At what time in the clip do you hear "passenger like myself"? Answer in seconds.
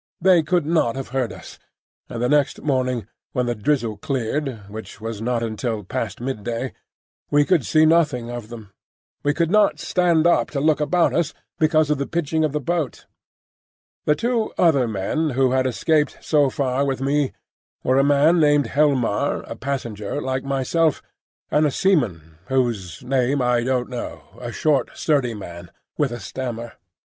19.55-21.03